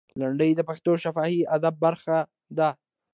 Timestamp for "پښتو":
0.69-0.91